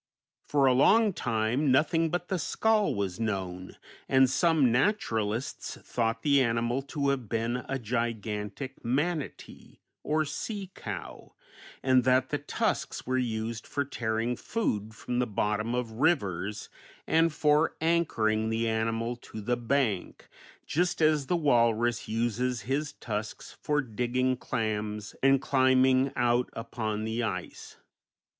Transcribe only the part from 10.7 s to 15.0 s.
cow, and that the tusks were used for tearing food